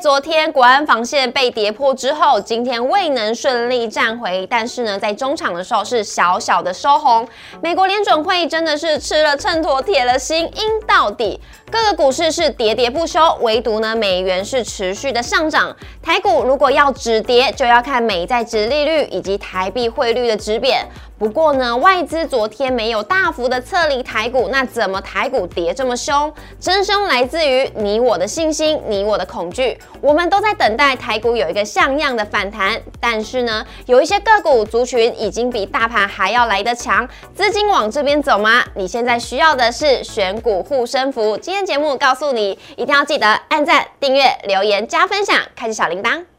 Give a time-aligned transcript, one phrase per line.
[0.00, 7.26] 昨天国安防线被跌破之后，今天未能顺利站回，但是呢，在中场的时候是小小的收红。
[7.60, 11.40] 美国联准会真的是吃了秤砣铁了心，阴到底。
[11.70, 15.74] 各个股市是喋喋不休，唯独呢美元是持续的上涨。
[16.02, 20.86] 台股如果要止跌，就要看美债值利率以及台币汇率的止贬。
[21.18, 26.32] 不过呢，外资昨天没有大幅的撤离台股，那怎么台股跌这么凶？
[26.60, 29.76] 真凶来自于你我的信心，你我的恐惧。
[30.00, 38.64] 我们都在等待台股有一个像样的反弹，但是呢，有一些个股族群已经比大盘还要来得强，资金往这边走吗？
[38.74, 41.36] 你现在需要的是选股护身符。
[41.36, 46.37] 今天节目告诉你，一定要记得按赞、订阅、留言、加分享，开启小铃铛。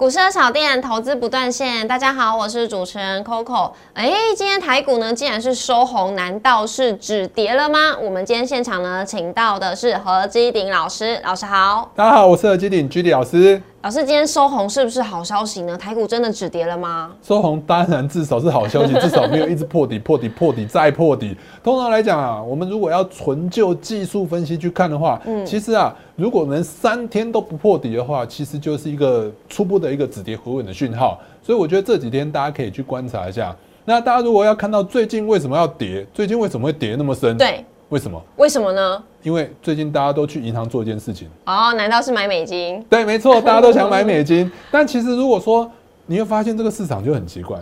[0.00, 3.70] 股市的小店投资不断线，大家好，我是主持人 Coco。
[3.92, 7.94] 哎，今天台股呢，竟然是收红，难道是止跌了吗？
[8.00, 11.90] 我们今天现场呢，请到的是何基鼎老师，老师好。
[11.94, 13.60] 大家好，我是何基鼎居里老师。
[13.82, 15.74] 老师，今天收红是不是好消息呢？
[15.74, 17.12] 台股真的止跌了吗？
[17.22, 21.34] 收红当然至少是好消息，至少没有一直破底、破底、破底再破底。
[21.64, 31.18] 通常来讲啊，我们如果要纯就技术分析去看的话，嗯，其实啊，如果能三天都不破底的话，其实就是一个初步的一个止跌回稳的讯号。
[31.42, 33.56] 所以我觉得这几天大家可以去观察一下。
[33.86, 37.34] 那大家如果要看到最近为什么要跌，最近为什么会跌那么深？
[37.38, 37.64] 对。
[37.90, 38.22] 为什么？
[38.36, 39.02] 为什么呢？
[39.22, 42.82] 因为最近大家都去银行做一件事情哦，难道是买美金？
[42.88, 44.50] 对，没错，大家都想买美金。
[44.70, 45.70] 但其实如果说
[46.06, 47.58] 你会发现这个市场就很奇怪，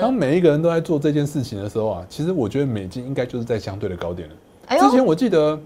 [0.00, 4.34] 当每一个人都在做这件事情的时候啊，其实我觉得美金应该就是在相对的高点了。
[4.78, 5.58] 之前我记得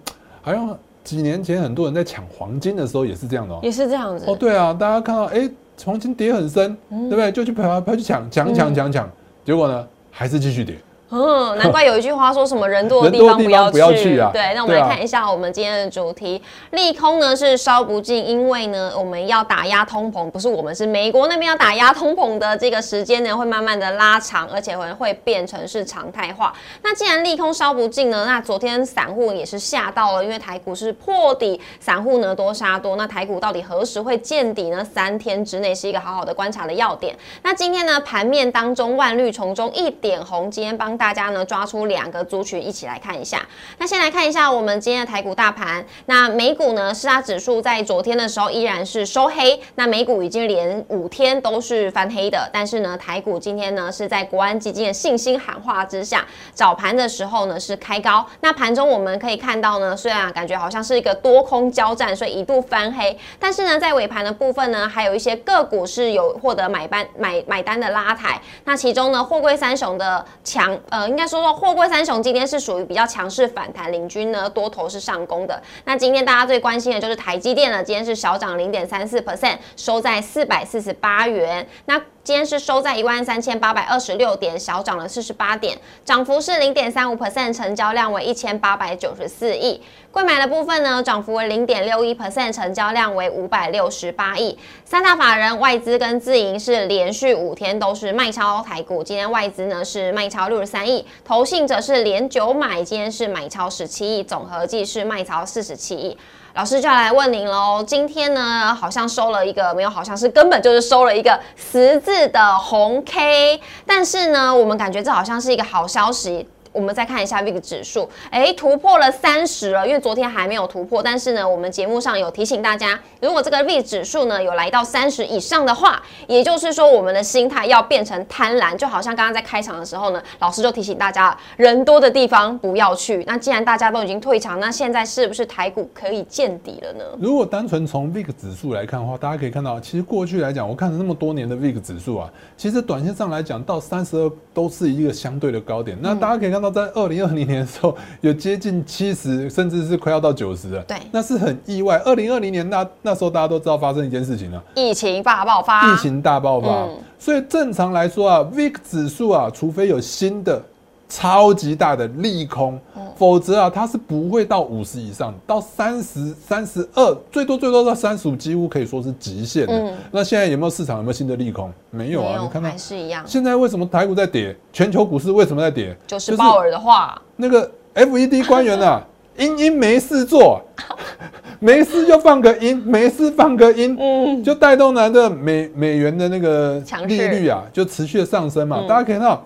[0.42, 4.27] 好像几年前很多人在抢黄金的时候也是这样的，也是这样子。
[4.27, 5.48] 哦，对啊，大家看到哎
[5.84, 7.33] 黄金跌很深，对不对？
[7.33, 9.08] 就去跑跑去抢抢抢抢抢，
[9.44, 10.77] 结果呢还是继续跌。
[11.10, 14.19] 嗯，难怪有一句话说什么人多的 地方不要去。
[14.19, 14.31] 啊。
[14.32, 16.41] 对，那我们来看一下我们今天的主题，
[16.71, 26.53] 利空呢是烧不尽，因为呢我们要打压通膨，不是我们是美国那边要打压通膨的这个时间呢会慢慢的拉长，而且会会变成是常态化。
[26.82, 34.84] 那既然利空烧不尽呢，那昨天散户也是吓到了，因为台股是破底，散户呢多杀多，那台股到底何时会见底呢？
[34.84, 37.16] 三天之内是一个好好的观察的要点。
[37.42, 41.00] 那今天呢盘面当中万绿丛中一点红，今天帮。
[41.00, 43.41] 大家呢抓出两个族群一起来看一下。
[43.78, 45.83] 那先来看一下我们今天的台股大盘。
[46.05, 49.59] 那美股呢，四大指数在昨天的时候依然是收黑。
[49.77, 52.47] 那美股已经连五天都是翻黑的。
[52.53, 56.22] 但是呢，台股今天呢是在国安基金的信心喊话之下，
[56.53, 58.27] 早盘的时候呢是开高。
[58.41, 63.19] 那盘中我们可以看到呢，虽然感觉好像是一个多空交战，所以一度翻黑。
[63.39, 68.39] 但是呢，在尾盘的部分呢，还有一些个股是有获得买单买买单的拉抬。
[68.65, 70.78] 那其中呢，货柜三雄的强。
[70.91, 75.62] 呃，应该说说货柜三雄今天是属于比较强势反弹领军呢，多头是上攻的。
[75.84, 81.67] 那今天大家最关心的就是台积电了，今天是小涨零点三四 percent，收在四百四十八元。
[81.87, 89.82] 那今天是收在一万三千八百二十六点，小涨了四十八点，涨幅是零点三五 percent，成交量为一千八百九十四亿。
[90.12, 94.56] 贵买的部分呢，涨幅为零点六一 percent，成交量为五百六十八亿。
[94.84, 106.16] 三大法人外资跟自营是连续五天都是卖超台股，今天外资呢是卖超六十三亿，投信则是连九买，今天是买超十七亿，总合计是卖超四十七亿。
[106.55, 116.49] 老师就要来问您喽，今天呢好像收了一个没有，好像是根本就是收了一个十字的红 K，但是呢，我们感觉这好像是一个好消息。
[116.72, 121.03] 我们再看一下 VIX 指数，哎，突破了三十了，因为昨天还没有突破。
[121.03, 133.25] 但是呢，我们节目上有提醒大家，如果这个 VIX 指数呢有来到三十以上的话，也就是说我们的心态要变成贪婪，就好像刚刚在开场的时候呢，老师就提醒大家，人多的地方不要去。
[133.26, 137.04] 那既然大家都已经退场，那现在是不是台股可以见底了呢？
[137.21, 145.98] 如果单纯从 VIX 指数来看的话，大家可以看到，其实过去来讲，我看了那么多年的 VIX 指数啊，其实短线上来讲，到三十二都是一个相对的高点。
[146.00, 150.83] 那大家可以看到，在二零二零年的时候，有接近七十，甚至是快要到九十了。
[150.83, 151.98] 对，那是很意外。
[152.04, 155.92] 二零二零年那那时候大家都知道发生一件事情了，疫情大爆发。
[155.92, 160.62] 疫情大爆发，所以正常来说啊，VIX 指数啊，除非有新的。
[161.10, 162.80] 超级大的利空，
[163.16, 169.92] 否则啊，它是不会到五十以上，到三十三十二，最多最多到三十五，几乎可以说是极限的。
[170.12, 171.71] 那现在有没有市场有没有新的利空？
[171.91, 173.24] 没有啊，你看到还是一样。
[173.27, 174.57] 现在为什么台股在跌？
[174.72, 175.97] 全球股市为什么在跌？
[176.07, 179.04] 就是鲍尔的话，那个 FED 官员啊，
[179.36, 180.62] 英英没事做，
[181.59, 188.84] 没事就放个音，没事放个音，嗯，就带动了的美美元的那个利率啊，就持续的上升嘛。
[188.89, 189.45] 大家可以看到，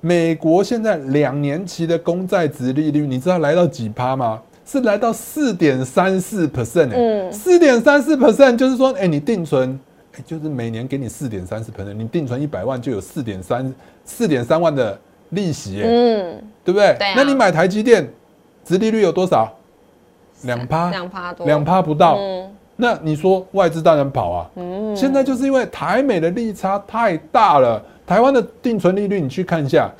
[0.00, 4.40] 美国现在两年期的公债值利率，你知道来到几趴吗？
[4.64, 9.80] 是来到四点三四 percent 哎，四点三四 percent 就是说，哎，你定存，
[10.14, 13.74] 哎，就是每年给你四点三四 percent，你定存一百万就有四点三
[14.04, 14.98] 四点三万的
[15.30, 16.96] 利息，嗯，对不对？
[17.16, 18.06] 那你买台积电，
[18.62, 19.50] 殖利率有多少？
[20.42, 22.18] 两趴，两趴多，两趴不到。
[22.76, 29.90] 那你说外资当然跑啊，嗯，现在就是因为台美的利差太大了，台湾的定存利率你去看一下。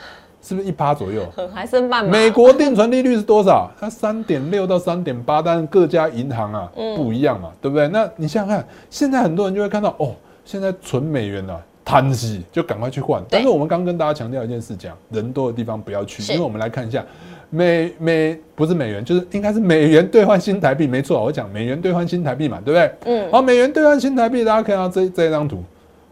[0.40, 1.22] 是不是一趴左右？
[1.52, 2.02] 还剩半。
[2.08, 3.68] 美国定存利率是多少？
[3.78, 7.88] 它三点六到三点八，但各家银行啊不一样嘛，对不对？
[7.88, 10.14] 那你想想看，现在很多人就会看到哦，
[10.44, 13.20] 现在存美元啊，贪息就赶快去换。
[13.28, 17.04] 但是我们刚跟大家强调一件事，讲人多的地方不要去，因为我们来看一下
[17.50, 22.94] 美美不是美元，就是应该是美元兑换新台币，没错，我讲美元兑换新台币嘛，对不对？
[23.06, 23.32] 嗯。
[23.32, 25.62] 好，美元兑换新台币，大家看到这这张图，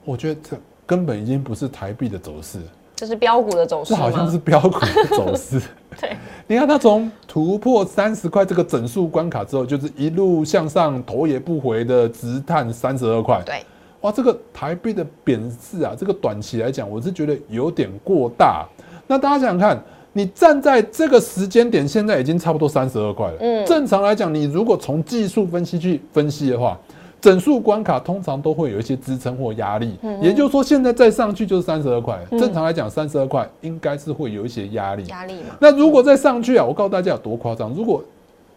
[0.05, 2.61] 我觉得这根本已经不是台币的走势。
[2.95, 5.61] 这是标股的走势，这好像是标股的走势。
[6.01, 6.17] 对，
[6.47, 13.43] 你看它从突破三十块这个整数关卡之后，就是一路向上，头也不回的直探三十二块。
[13.45, 13.63] 对，
[14.01, 18.67] 哇，这个台币的贬值啊，这个短期来讲，我是觉得有点过大。
[19.07, 19.79] 那大家想想看，
[20.15, 23.37] 你站在这个时间点，现在已经差不多三十二块了。
[23.41, 26.79] 嗯，正常来讲，你如果从技术分析去分析的话。
[27.27, 32.17] 整数关卡通常都会有一些支撑或压力，也就是说，现在再上去就是三十二块。
[32.39, 35.05] 正常来讲，三十二块应该是会有一些压力。
[35.07, 35.57] 压力嘛。
[35.59, 37.75] 那如果再上去啊，我告诉大家有多夸张。
[37.75, 38.01] 如果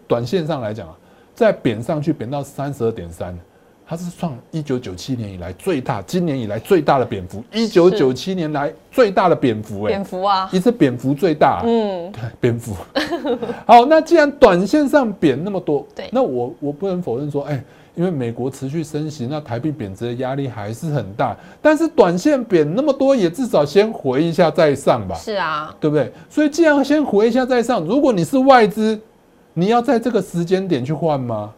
[0.08, 0.96] 短线上来讲啊，
[1.34, 3.36] 再贬上去，贬到三十二点三，
[3.88, 7.44] 它是创一九九七年以来最大，今年以来最大的蝙蝠。
[7.52, 11.64] 一九九七年来最大的蝙蝠，哎，蝙蝠啊，一次蝙蝠最大。
[11.66, 12.76] 嗯，对，蝙蝠。
[13.66, 17.60] 好，那既然短线上贬那么多，对，那我我不能否认说，哎。
[18.00, 21.36] 因为美国持续升息，那台币贬值的压力还是很大。
[21.62, 25.14] 但是短线贬那么多，也至少先回一下再上吧。
[25.16, 26.10] 是啊，对不对？
[26.30, 28.98] 所以既然先回一下再上，如果你是外资，
[29.54, 31.54] 你要在这个时间点去换吗？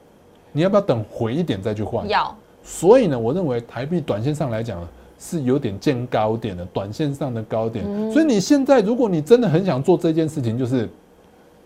[0.52, 2.10] 你要不要等回一点再去换？
[2.10, 2.36] 要。
[2.64, 4.82] 所以呢，我认为台币短线上来讲
[5.20, 7.86] 是有点见高点的，短线上的高点。
[8.12, 10.90] 所以你现在如果你真的很想做这件事情，就是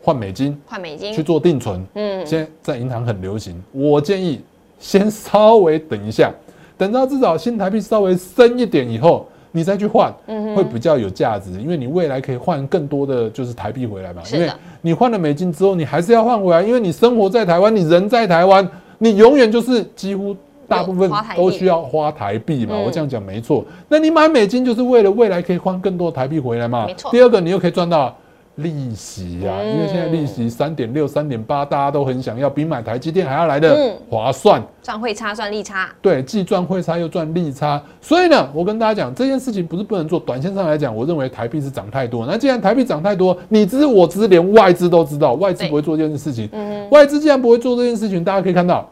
[0.02, 1.82] 换美金，换美金去做定存。
[1.94, 4.42] 嗯，现在在银行很流行，我建议。
[4.80, 6.32] 先稍微等一下，
[6.78, 10.14] 等到至少新台币稍微升一点以后，你再去换，
[10.56, 11.52] 会比较有价值。
[11.60, 14.22] 因为你未来可以换更多的就是台币回来嘛。
[14.34, 14.50] 因为
[14.82, 18.68] 你换了美金之后，你还是要换回来，因为你生活在台湾，你人在台湾，
[18.98, 20.36] 你永远就是几乎
[20.68, 22.78] 大部分都需要花台币嘛。
[22.78, 23.64] 我这样讲没错。
[23.88, 26.86] 那你买美金就是为了未来可以换更多台币回来嘛。
[26.86, 27.10] 没错。
[27.12, 28.16] 第二个，你又可以赚到。
[28.56, 34.64] 利息呀，因为现在利息三点六、三点八，大家都很想要，比买台积电还要来的划算。
[34.82, 35.90] 赚汇差，赚利差。
[36.02, 37.82] 对，既赚汇差又赚利差。
[38.00, 40.18] 所以呢，我跟大家讲，这件事情不是不能做。
[40.20, 42.26] 短线上来讲，我认为台币是涨太多。
[42.26, 46.48] 那既然台币涨太多，你知我知，连外资都知道，外资不会做这件事情。
[46.54, 46.90] 嗯。
[46.92, 48.90] 外资既然不会做这件事情，大家可以看到，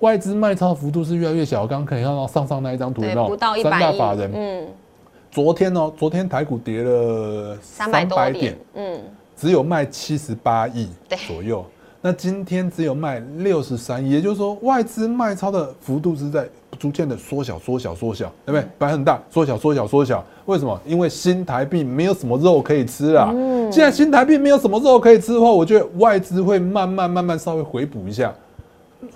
[0.00, 1.64] 外资卖超幅度是越来越小。
[1.66, 3.36] 刚刚可以看到上上那一张图，有没有？
[3.62, 4.32] 三大法人。
[4.34, 4.66] 嗯。
[5.36, 8.56] 昨天哦，昨天台股跌了三百点。
[8.72, 8.98] 嗯。
[9.36, 10.88] 只有卖七十八亿
[11.28, 11.62] 左右，
[12.00, 18.66] 那今天只有卖六十三亿，也就是说外资卖超的幅度是在逐渐的缩小、缩小、缩小，对不对？
[18.78, 20.80] 本来很大，缩小、缩小、缩小，为什么？
[20.86, 23.30] 因为新台币没有什么肉可以吃啦。
[23.34, 28.34] 嗯，既然新台币没有什么肉可以吃的话，我觉得外资会慢慢、慢慢稍微回补一下，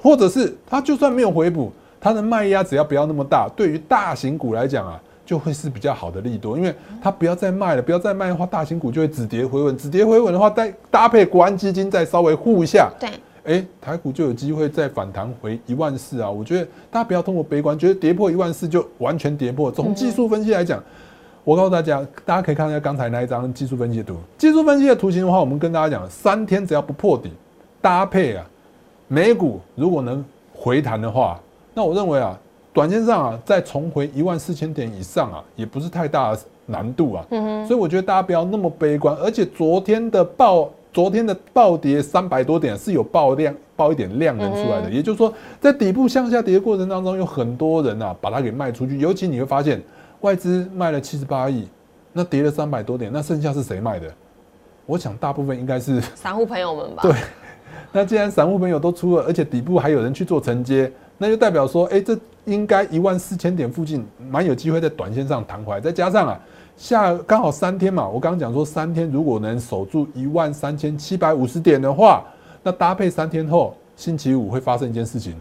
[0.03, 5.01] 或者是它就算没有回补，它的卖压只要不要那么大，对于大型股来讲啊。
[5.31, 13.09] 就会是比较好的利多，因为它不要再卖了，不要再卖的话，大型股就会止跌回稳，止跌回稳的话，再搭配国安基金再稍微护一下，对，
[13.45, 16.29] 哎，台股就有机会再反弹回一万四啊！
[16.29, 19.71] 我觉得大家不要通过悲观，觉得跌破一万四就完全跌破。
[19.71, 20.83] 从技术分析来讲，
[21.45, 24.17] 我告诉大家，大家可以看一下刚才那一张技术分析图。
[24.37, 27.31] 技术分析的图形的话，我们跟大家讲，三天只要不破底，
[27.81, 28.45] 搭配啊，
[29.07, 31.41] 美股如果能回弹的话，
[31.73, 32.37] 那我认为啊。
[32.73, 37.27] 短线上啊，再重回一万四千点以上啊，也不是太大的难度啊。
[37.31, 37.67] 嗯哼。
[37.67, 39.15] 所以我觉得大家不要那么悲观。
[39.17, 44.89] 而且昨天的暴，昨天的暴跌三百多点是有爆量、爆一点量能出来的。
[44.89, 48.99] 也就是说，在底部向下跌的过程当中，有很多人啊把它给卖出去。
[48.99, 49.83] 尤其你会发现，
[50.21, 51.67] 外资卖了七十八亿，
[52.13, 54.07] 那跌了三百多点，那剩下是谁卖的？
[54.87, 57.03] 我想大部分应该是散户朋友们吧。
[57.03, 57.13] 对。
[57.93, 60.91] 那既然散户朋友都出了，而且底部还有人去做承接。
[61.23, 65.79] 那就代表说，哎，这应该一万四千点附近蛮有机会在短线上弹回来。
[65.79, 66.41] 再加上啊，
[66.79, 72.25] 下刚好三天嘛，我刚刚讲说三天如果能守住一万三千七百五十点的话，
[72.63, 75.35] 那搭配三天后星期五会发生一件事情，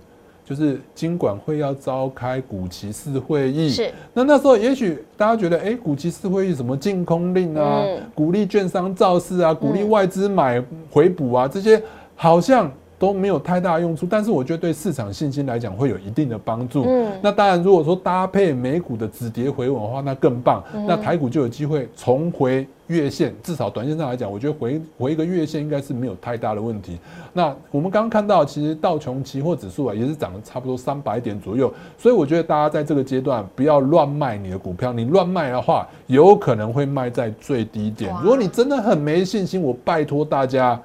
[0.44, 3.70] 就是金管会要召开股期四会议。
[3.70, 3.90] 是。
[4.14, 11.82] 那那时候也许大家觉得，哎，股期四会议什么净空令啊，鼓励券商造势啊，鼓励外资买回补啊，这些
[12.18, 12.70] 好像。
[13.00, 16.84] 都没有太大用处，但是我觉得对市场信心来讲会有一定的帮助。
[16.86, 20.62] 嗯，那当然，如果说搭配美股的止跌回稳的话，那更棒。
[20.86, 27.00] 那台股就有机会重回月线，至少短线上来讲，我觉得回回一个月线应该是没有太大的问题。
[27.32, 38.13] 那我们刚刚看到，其实道琼期货指数啊也是涨了差不多三百点左右，所以我觉得大家在这个阶段不要乱卖你的股票，你乱卖的话，有可能会卖在最低点。
[38.22, 40.77] 如果你真的很没信心，我拜托大家。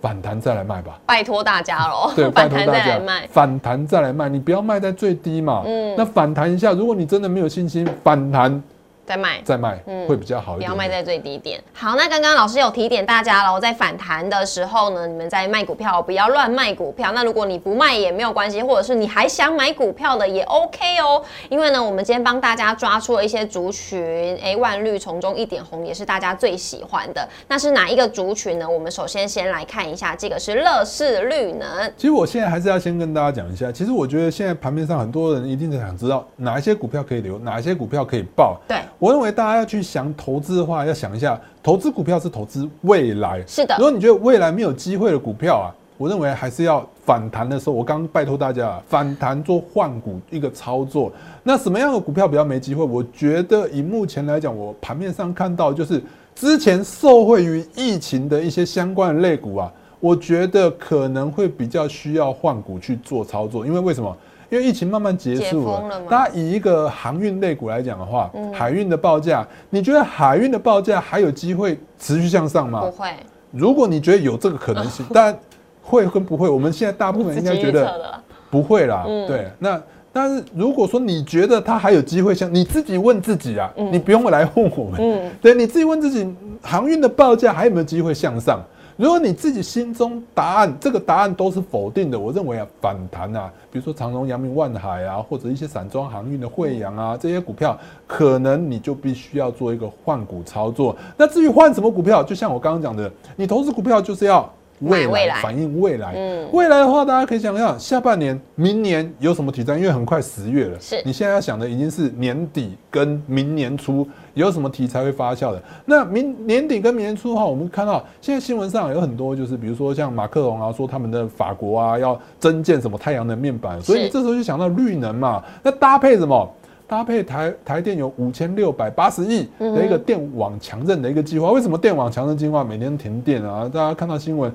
[0.00, 2.12] 反弹再来卖吧，拜托大家喽！
[2.16, 5.62] 对，反弹再来卖，反弹再来卖，你不要卖在最低嘛。
[5.66, 8.62] 嗯，那反弹一下，如果你真的没有信心，反弹。
[9.08, 10.70] 再卖，再卖，嗯，会比较好一点。
[10.70, 11.58] 不要卖在最低点。
[11.72, 17.10] 好，那刚刚老师有提点大家了，在反弹的时候呢，你们在卖股票，不要乱卖股票。
[17.12, 21.24] 那如果你不卖也没有关系，或者是你还想买股票的也 OK 哦。
[21.48, 27.26] 因为呢，我们今天帮大家抓出了一些族群，哎，万绿丛中一点红，也是大家最喜欢的。
[27.48, 28.68] 那是哪一个族群呢？
[28.68, 31.90] 我们首先先来看一下，这个是乐视绿能。
[31.96, 38.60] 其实我现在还是要先跟大家讲一下，其实我觉得现在盘面上很多人一定想知道哪一些股票可以留，哪一些股票可以报。
[38.68, 38.76] 对。
[38.98, 43.40] 我认为大家要去想投资的话，要想一下，投资股票是投资未来。
[43.46, 43.76] 是的。
[43.78, 51.12] 如果你觉得未来没有机会的股票啊，我认为还是要反弹的时候，我刚拜托大家啊反弹做换股一个操作。
[51.44, 52.84] 那什么样的股票比较没机会？
[52.84, 56.02] 我觉得以目前来讲，我盘面上看到就是
[56.34, 64.16] 之前受惠于疫情的一些相关的类股啊，我觉得可能会比较需要换股去做操作，因为为什么？
[64.50, 72.80] 因为疫情慢慢结束了，大家以一个航运类股来讲的话，海运的报价，你觉得海运的报价还有机会持续向上吗？
[72.80, 73.10] 不会。
[73.50, 75.38] 如果你觉得有这个可能性， 但
[75.82, 79.04] 会跟不会，我们现在大部分应该觉得不会啦。
[79.26, 79.80] 对，那
[80.12, 84.98] 但是如果说你觉得它还有机会向，你自己问自己啊，你不用来问我们。
[84.98, 86.26] 嗯，对，你自己问自己，
[86.62, 88.60] 航运的报价还有没有机会向上？
[88.98, 97.78] 如果你自己心中答案，这个答案都是否定的，我认为啊，反弹啊，比如说长荣、阳明、万海啊，或者一些散装航运的惠阳啊，这些股票，
[98.08, 100.96] 可能你就必须要做一个换股操作。
[101.16, 104.52] 那至于换什么股票，就像我刚刚讲的，你投资股票就是要。
[104.80, 109.76] 未来反映未来，嗯，未来的话，大家可以想想，下半年、明年有什么题材？
[109.76, 115.62] 因为很快十月了，是你现在要想的已经是年底跟明年初有什么题材会发酵的。
[115.84, 125.42] 那明年底跟明年初的话，我们看到现在新闻上有很多，就是比如说像马克龙啊，说他们的法国啊要增建什么太阳能面板，所以你这时候就想到绿能嘛。
[125.62, 126.48] 那搭配什么？
[126.88, 133.70] 搭配台台电有五千六百八十亿的一个电网强韧的一个计划，为什么电网强韧计划每天停电啊？
[133.72, 134.50] 大家看到新闻，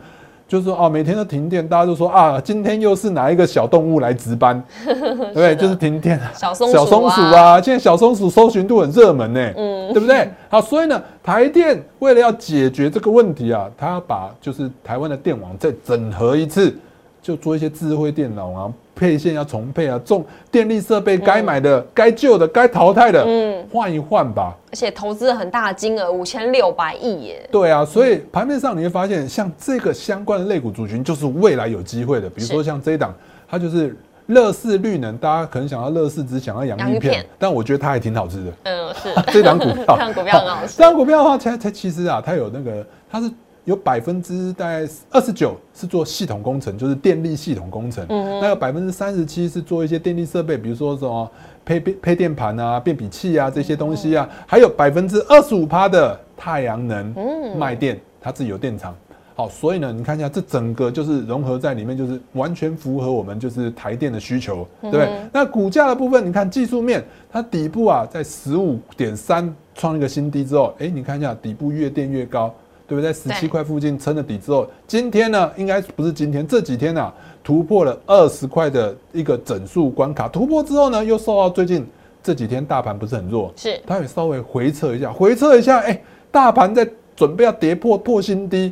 [0.47, 4.61] 就是说哦，每天都停电，大家都说啊，今天又是哪一个小动物来值班？
[5.31, 10.27] 对，就是停电，小松小松鼠啊，现在小松鼠搜寻度很热门呢，嗯，对不对？
[10.49, 16.75] 好，所以呢，台电为了要解决这个问题啊，他要把就是台湾的电网再整合一次，
[17.23, 18.71] 就做一些智慧电脑啊。
[18.95, 24.55] 配线要重配啊，重电力设备该买的、该旧的、该淘汰的，嗯，换一换吧。
[24.71, 27.49] 而且投资了很大的金额，五千六百亿耶。
[27.51, 32.29] 对啊，所以盘面上你会发现，像这个相关的类股族群，就是未来有机会的。
[32.29, 33.11] 比如说像这一档，
[33.49, 38.51] 它就是乐视绿能，大家可能想到乐视，只想要洋芋片，但我觉得它还挺好吃的。
[38.65, 40.77] 嗯，是 这档股票， 这档股票很好吃。
[40.77, 43.29] 这档股票的话，它它其实啊，它有那个，它是。
[43.65, 48.05] 有百分之大概二十九是做系统工程，就是电力系统工程。
[48.09, 51.31] 嗯，那有百分之三十七是做一些电力设备，比如说什么
[51.63, 54.29] 配配配电盘啊、变比器啊这些东西啊。
[54.45, 57.15] 还有百分之二十五趴的太阳能
[57.57, 58.93] 卖电，它自己有电厂。
[59.35, 65.09] 好，所以呢，你看一下这整个就是融合在里面，就是完全符合我们就是台电的需求，对不对？
[65.31, 72.53] 那股价的部分，你看技术面，它底部啊在十五点三创一个新低之后，哎，你看一下底部越垫越高。
[72.93, 73.11] 对不对？
[73.11, 77.11] 十七块附近撑了底之后，今天呢，应该不是今天，这几天呢，
[77.43, 80.27] 突破了二十块的一个整数关卡。
[80.27, 81.87] 突破之后呢，又受到最近
[82.21, 85.99] 这几天大盘不是很弱，是它也稍微回撤一下，回撤一下，哎，
[86.31, 88.71] 大盘在准备要跌破破新低，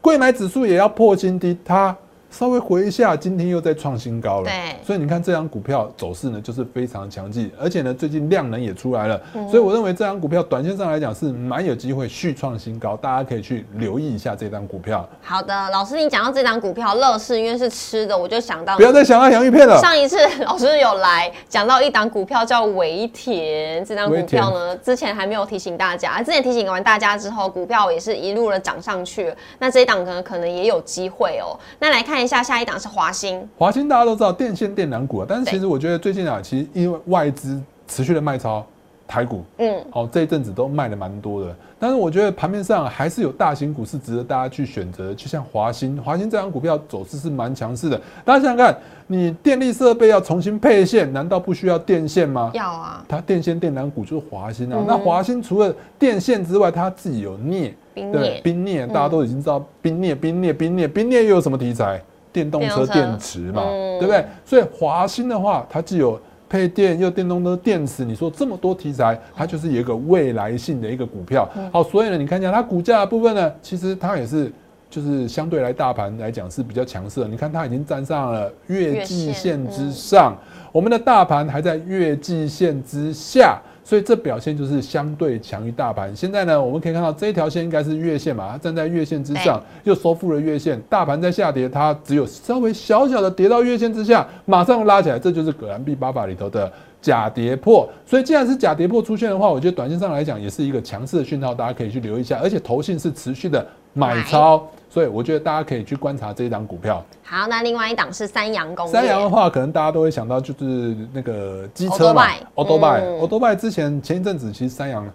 [0.00, 1.94] 贵买指数也要破新低，它。
[2.32, 4.44] 稍微回一下，今天又在创新高了。
[4.44, 9.20] 对，所以你看这张股票走势呢，就是非常强劲，而且呢，最近量能也出来了。
[9.50, 15.06] 所以我认为这张股票短线上来讲是蛮有机会续创新高，大家可以去留意一下这张股票。
[15.20, 19.78] 好的，老师，你讲到这张股票乐视，因为是吃的，我就想到不要再想到洋芋片了。
[19.78, 29.30] 上一次老师有来讲到一档股票叫维田，这张股票呢，之前还没有提醒大家，之前提醒完大家之后，股票也是一路的涨上去。
[29.58, 31.52] 那这一档可能可能也有机会哦。
[31.78, 32.21] 那来看。
[32.22, 33.48] 看一下下一档是华兴。
[33.58, 38.64] 华兴大家都知道电线电缆股啊，但是其实我觉得最近啊，其实因为外资持续的卖超。
[39.08, 48.00] 台股，嗯，好，这一阵子都卖的蛮多的，但是我觉得盘面上还是有大型股是值得大家去选择，就像华兴，华兴这张股票走势是蛮强势的。
[48.24, 48.74] 大家想想看，
[49.06, 52.50] 你电力设备要重新配线，难道不需要电线吗？
[52.54, 54.82] 要啊，它电线电缆股就是华兴啊。
[54.86, 62.00] 那华兴除了电线之外，它自己有镍，对，冰镍，大家都已经知道冰镍，冰镍，冰镍，冰镍又有什么题材？
[62.32, 63.62] 电动车电池嘛，
[63.98, 64.24] 对不对？
[64.44, 71.48] 所以华兴的话，它既有配电又电动车电池，你说这么多题材，它就是有一个未来性的一个股票。
[71.72, 74.50] 好，所以呢，你看一下它股价的部分呢，其实它也是
[74.90, 77.28] 就是相对来大盘来讲是比较强势的。
[77.28, 80.36] 你看它已经站上了月季线之上，
[80.72, 83.60] 我们的大盘还在月季线之下。
[83.84, 86.14] 所以这表现就是相对强于大盘。
[86.14, 90.80] 现在呢，我们可以看到这一条线应该是月线嘛，它站在月线之上，又收复了月线。
[90.88, 97.88] 大盘在下跌，它只有稍微小小的跌到月线之下，马上拉起来，这就是葛兰碧八法里头的假跌破。
[98.06, 102.38] 所以既然是假跌破出现的话，我觉得短线上来讲也是一个强势的讯号，大家可以去留意一下。
[102.42, 104.66] 而且头信是持续的买超。
[104.88, 107.02] 所以我觉得大家可以去观察这一档股票。
[107.22, 108.92] 好，那另外一档是三洋工业。
[108.92, 113.56] 三洋的话，可能大家都会想到就是那个机车嘛，Autobuy，Autobuy。
[113.56, 115.10] 之前前一阵子其实三洋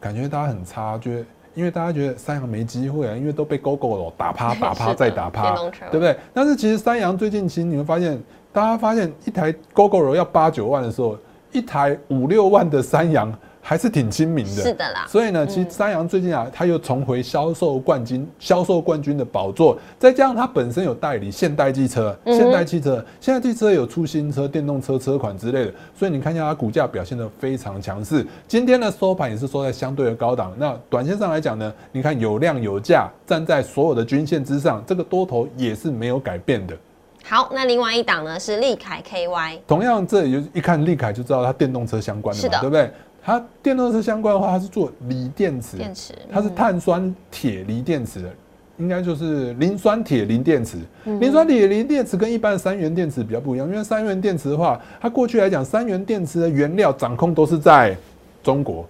[0.00, 5.54] 感觉大家很差，觉得因为大家觉得三洋没机会啊，因为都被 GoGo 打趴 打趴再打趴，
[5.92, 6.16] 对不对？
[6.34, 8.20] 但是其实三洋最近其实你会发现，
[8.52, 11.16] 大家发现一台 GoGo 要八九万的时候，
[11.52, 13.32] 一台五六万的三洋。
[13.70, 15.06] 还是挺亲民的，是的啦。
[15.08, 19.78] 所以呢，其实三洋最近啊，他又重回销售冠军、销售冠军的宝座。
[19.96, 25.72] 再加上他本身有代理现代汽车、现代汽车、现代汽车有出新车、电动车车款之类的。
[25.94, 28.26] 所以你看一下它股价表现的非常强势。
[28.48, 30.52] 今天的收盘也是收在相对的高档。
[30.58, 36.76] 那短线上来讲呢，你看有量有价，站在所有的均线之上，这个多头也是没有改变的。
[37.22, 42.90] 好，那另外一档呢是利凯 KY，同样这也一看利凯就知道它电动车相关的嘛，对不对？
[43.30, 48.28] 它电动车相关的话，它是做锂电池，电池，它是碳酸铁锂电池的，
[48.76, 50.78] 应该就是磷酸铁磷电池。
[51.04, 57.96] 磷酸铁磷电池跟一般的三元电池比较不一样，因为三元电池的话，它过去来讲，三元电池的原料掌控都是在
[58.42, 58.84] 中国。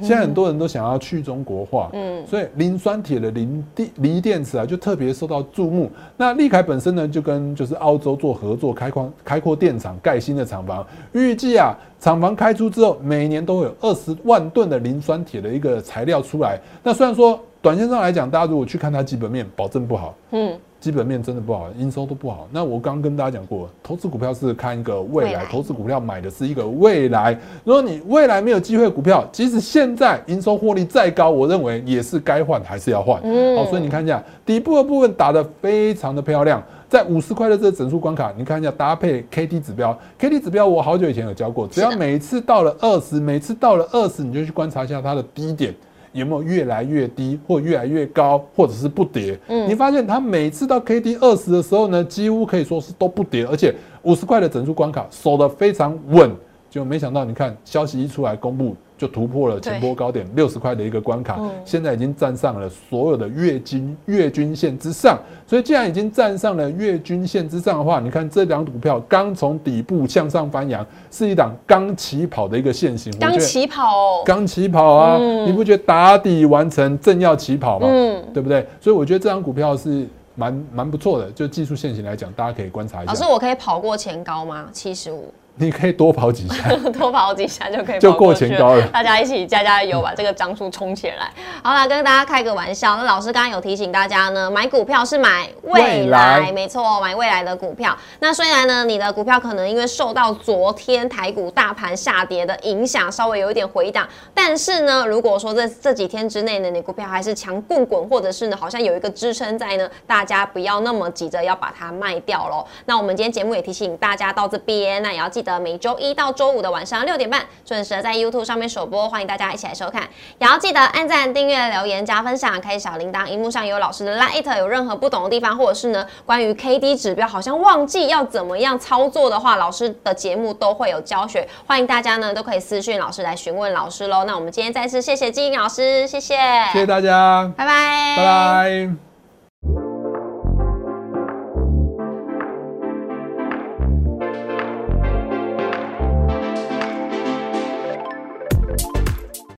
[0.00, 5.90] 现在很多人都想要去中国化，嗯，所以磷酸铁的磷电锂电池啊，就特别受到注目。
[6.16, 10.84] 那利凯本身呢，就跟就是澳洲做合作，开矿开阔电厂，盖新的厂房。
[11.12, 16.58] 预计啊，厂房开出之后，每年都会有二十万吨的磷酸铁的一个材料出来。
[16.82, 20.58] 那虽然说短线上来讲，大家如果去看它基本面，保证不好，嗯。
[20.82, 22.48] 基本面真的不好，营收都不好。
[22.50, 27.38] 那我刚刚跟大家讲过，投资股票是看一个未来，投资股票买的是一个未来。
[27.62, 33.14] 如果你未来没有机会，股票即使现在营收获利再高，我认为也是该换还是要换。
[33.22, 45.72] 好，所以你看一下底部的部分打得非常的漂亮，在五十块的这个整数关卡，你看一下搭配 K D 指标，K D 指标我好久以前有教过，只要每次到了二十，每次到了二十，你就去观察一下它的低点。
[46.12, 49.38] 有没有越来越低，或越来越高，或者是不跌？
[49.48, 56.30] 嗯，你发现它每次到 K D 二十的时候呢，几乎可以说是都不跌，而且五十块的整数关卡守得非常稳。
[56.70, 58.74] 就没想到，你看消息一出来公布。
[59.02, 65.18] 就突破了前波高点六十块的一个关卡，现在已经站上了所有的月均月均线之上。
[65.44, 73.12] 所以既然已经站上了月均线之上的话，你看这两股票刚从底部向上翻扬，是一档刚起跑的一个线型。
[73.18, 75.18] 刚起跑，刚起跑啊！
[75.44, 77.88] 你不觉得打底完成，正要起跑吗？
[77.90, 78.64] 嗯，对不对？
[78.80, 83.12] 所以我觉得这张股票是蛮蛮不错的，就技术线型来讲，大家可以观察一下。
[83.12, 84.68] 老师，我可以跑过前高吗？
[84.72, 85.24] 七十五。
[85.56, 88.86] 你可以多跑几下， 多跑几下就可以就过前高了。
[88.88, 91.30] 大家一起加加油，把这个张数冲起来。
[91.62, 92.96] 好了，跟大家开个玩笑。
[92.96, 97.94] 那老师刚刚有提醒大家呢，买股票是买未来，没错，买未来的股票。
[98.20, 112.66] 那虽然呢，你的股票可能因为受到昨天台股大盘下跌的影响，稍微有一点回档，但是呢，如果说这这几天之内呢，你股票还是强棍滚，或者是呢，好像有一个支撑在呢，大家不要那么急着要把它卖掉喽。
[112.86, 115.42] 那我们今天节目也提醒大家到这边，那也要记。
[115.52, 120.02] 的每周一到周五的晚上六点半，准时在 YouTube 上面首播，欢迎大家一起来收看。
[120.38, 123.26] 也要记得按赞、订阅、留言、加分享、开小铃铛。
[123.26, 134.24] 荧幕上有老师的 Light，有任何不懂的地方，或者是呢关于 KD 指标好像忘记要怎么样操作的话，老师的节目都会有教学，欢迎大家呢都可以私讯老师来询问老师喽。
[134.24, 136.36] 那我们今天再次谢谢金英老师，谢谢，
[136.72, 139.11] 谢谢大家，拜拜，拜拜。